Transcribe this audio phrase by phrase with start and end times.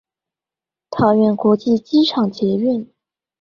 [0.89, 2.87] 桃園國際機場捷運